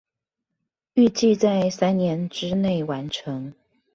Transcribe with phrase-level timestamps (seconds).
[0.95, 3.53] 預計在三年之內完成